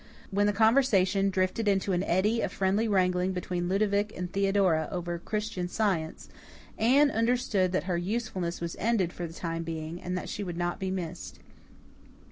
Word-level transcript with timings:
When 0.31 0.47
the 0.47 0.51
conversation 0.51 1.29
drifted 1.29 1.67
into 1.67 1.91
an 1.93 2.01
eddy 2.01 2.41
of 2.41 2.51
friendly 2.51 2.87
wrangling 2.87 3.33
between 3.33 3.69
Ludovic 3.69 4.11
and 4.17 4.33
Theodora 4.33 4.89
over 4.91 5.19
Christian 5.19 5.67
Science, 5.67 6.27
Anne 6.75 7.11
understood 7.11 7.71
that 7.73 7.83
her 7.83 7.97
usefulness 7.99 8.61
was 8.61 8.75
ended 8.79 9.13
for 9.13 9.27
the 9.27 9.33
time 9.33 9.61
being, 9.61 10.01
and 10.01 10.17
that 10.17 10.27
she 10.27 10.43
would 10.43 10.57
not 10.57 10.79
be 10.79 10.89
missed. 10.89 11.37